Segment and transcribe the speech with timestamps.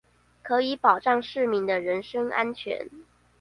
[0.41, 2.89] 可以保障市民的人身安全